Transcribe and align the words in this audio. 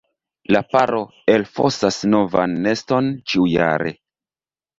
La 0.53 0.61
paro 0.75 1.01
elfosas 1.33 1.99
novan 2.15 2.57
neston 2.65 3.11
ĉiujare. 3.35 3.95